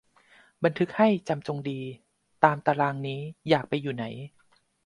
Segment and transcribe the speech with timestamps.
[0.63, 1.79] บันทึกให้จำจงดี
[2.43, 3.19] ตามตารางนี้
[3.49, 4.05] อยากไปอยู่ไหน